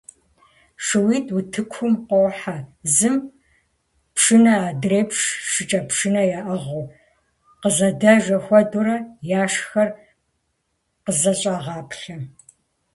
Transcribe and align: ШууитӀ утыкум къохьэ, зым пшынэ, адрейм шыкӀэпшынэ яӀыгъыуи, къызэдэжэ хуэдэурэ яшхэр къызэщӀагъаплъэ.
ШууитӀ 0.85 1.31
утыкум 1.37 1.91
къохьэ, 2.07 2.57
зым 2.95 3.15
пшынэ, 4.15 4.53
адрейм 4.69 5.07
шыкӀэпшынэ 5.51 6.21
яӀыгъыуи, 6.39 6.87
къызэдэжэ 7.61 8.37
хуэдэурэ 8.45 8.97
яшхэр 9.43 9.89
къызэщӀагъаплъэ. 11.03 12.15